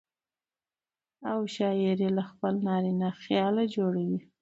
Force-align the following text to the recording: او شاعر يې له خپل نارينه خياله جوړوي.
او 1.31 1.39
شاعر 1.55 1.97
يې 2.03 2.09
له 2.17 2.23
خپل 2.29 2.53
نارينه 2.67 3.07
خياله 3.23 3.63
جوړوي. 3.75 4.19